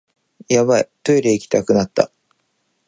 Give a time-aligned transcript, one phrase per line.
[0.49, 2.09] ヤバい、トイレ行きたくなった